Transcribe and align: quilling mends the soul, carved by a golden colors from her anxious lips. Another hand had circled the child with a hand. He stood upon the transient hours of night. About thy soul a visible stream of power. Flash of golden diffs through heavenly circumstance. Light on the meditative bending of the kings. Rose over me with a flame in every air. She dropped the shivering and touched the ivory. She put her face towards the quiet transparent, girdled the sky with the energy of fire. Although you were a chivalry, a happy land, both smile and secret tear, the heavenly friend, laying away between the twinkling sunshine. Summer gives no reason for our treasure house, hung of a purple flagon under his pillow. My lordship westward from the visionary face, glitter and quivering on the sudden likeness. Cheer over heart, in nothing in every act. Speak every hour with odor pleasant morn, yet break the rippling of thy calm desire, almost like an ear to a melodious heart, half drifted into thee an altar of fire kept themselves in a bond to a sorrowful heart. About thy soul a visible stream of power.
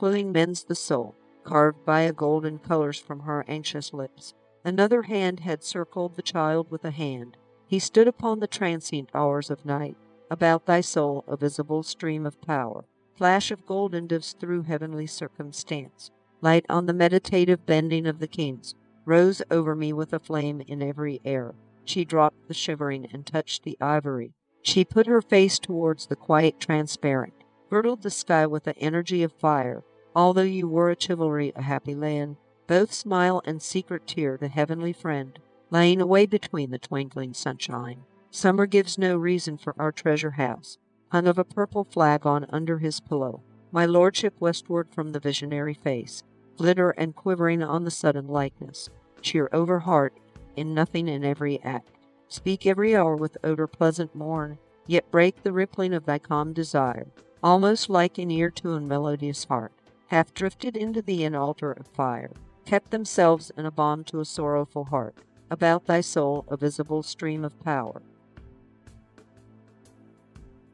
quilling 0.00 0.32
mends 0.32 0.64
the 0.64 0.74
soul, 0.74 1.14
carved 1.44 1.84
by 1.84 2.00
a 2.00 2.10
golden 2.10 2.58
colors 2.58 2.98
from 2.98 3.20
her 3.20 3.44
anxious 3.46 3.92
lips. 3.92 4.32
Another 4.64 5.02
hand 5.02 5.40
had 5.40 5.62
circled 5.62 6.16
the 6.16 6.22
child 6.22 6.70
with 6.70 6.82
a 6.86 6.90
hand. 6.90 7.36
He 7.66 7.78
stood 7.78 8.08
upon 8.08 8.40
the 8.40 8.46
transient 8.46 9.10
hours 9.14 9.50
of 9.50 9.66
night. 9.66 9.98
About 10.30 10.64
thy 10.64 10.80
soul 10.80 11.22
a 11.28 11.36
visible 11.36 11.82
stream 11.82 12.24
of 12.24 12.40
power. 12.40 12.86
Flash 13.14 13.50
of 13.50 13.66
golden 13.66 14.08
diffs 14.08 14.32
through 14.32 14.62
heavenly 14.62 15.06
circumstance. 15.06 16.10
Light 16.40 16.64
on 16.70 16.86
the 16.86 16.94
meditative 16.94 17.66
bending 17.66 18.06
of 18.06 18.20
the 18.20 18.26
kings. 18.26 18.74
Rose 19.04 19.42
over 19.50 19.76
me 19.76 19.92
with 19.92 20.14
a 20.14 20.18
flame 20.18 20.62
in 20.66 20.82
every 20.82 21.20
air. 21.26 21.54
She 21.84 22.06
dropped 22.06 22.48
the 22.48 22.54
shivering 22.54 23.06
and 23.12 23.26
touched 23.26 23.64
the 23.64 23.76
ivory. 23.82 24.32
She 24.62 24.82
put 24.82 25.06
her 25.06 25.20
face 25.20 25.58
towards 25.58 26.06
the 26.06 26.16
quiet 26.16 26.58
transparent, 26.58 27.34
girdled 27.68 28.00
the 28.00 28.08
sky 28.08 28.46
with 28.46 28.64
the 28.64 28.78
energy 28.78 29.22
of 29.22 29.34
fire. 29.34 29.84
Although 30.14 30.42
you 30.42 30.68
were 30.68 30.90
a 30.90 31.00
chivalry, 31.00 31.52
a 31.54 31.62
happy 31.62 31.94
land, 31.94 32.36
both 32.66 32.92
smile 32.92 33.42
and 33.44 33.62
secret 33.62 34.06
tear, 34.06 34.36
the 34.36 34.48
heavenly 34.48 34.92
friend, 34.92 35.38
laying 35.70 36.00
away 36.00 36.26
between 36.26 36.70
the 36.70 36.78
twinkling 36.78 37.34
sunshine. 37.34 38.04
Summer 38.30 38.66
gives 38.66 38.98
no 38.98 39.16
reason 39.16 39.56
for 39.56 39.74
our 39.78 39.92
treasure 39.92 40.32
house, 40.32 40.78
hung 41.10 41.26
of 41.26 41.38
a 41.38 41.44
purple 41.44 41.84
flagon 41.84 42.46
under 42.50 42.78
his 42.78 43.00
pillow. 43.00 43.42
My 43.72 43.86
lordship 43.86 44.34
westward 44.40 44.88
from 44.90 45.12
the 45.12 45.20
visionary 45.20 45.74
face, 45.74 46.22
glitter 46.56 46.90
and 46.90 47.14
quivering 47.14 47.62
on 47.62 47.84
the 47.84 47.90
sudden 47.90 48.26
likeness. 48.26 48.88
Cheer 49.22 49.48
over 49.52 49.80
heart, 49.80 50.14
in 50.56 50.74
nothing 50.74 51.08
in 51.08 51.24
every 51.24 51.62
act. 51.62 51.90
Speak 52.28 52.66
every 52.66 52.94
hour 52.94 53.16
with 53.16 53.38
odor 53.42 53.66
pleasant 53.66 54.14
morn, 54.14 54.58
yet 54.86 55.10
break 55.10 55.42
the 55.42 55.52
rippling 55.52 55.92
of 55.92 56.04
thy 56.04 56.18
calm 56.18 56.52
desire, 56.52 57.08
almost 57.42 57.88
like 57.88 58.18
an 58.18 58.30
ear 58.30 58.50
to 58.50 58.74
a 58.74 58.80
melodious 58.80 59.44
heart, 59.44 59.72
half 60.10 60.34
drifted 60.34 60.76
into 60.76 61.00
thee 61.00 61.24
an 61.24 61.34
altar 61.34 61.72
of 61.72 61.86
fire 61.86 62.32
kept 62.70 62.92
themselves 62.92 63.50
in 63.56 63.66
a 63.66 63.70
bond 63.70 64.06
to 64.06 64.20
a 64.20 64.24
sorrowful 64.24 64.84
heart. 64.84 65.16
About 65.50 65.86
thy 65.86 66.00
soul 66.00 66.44
a 66.48 66.56
visible 66.56 67.02
stream 67.02 67.44
of 67.44 67.58
power. 67.64 68.00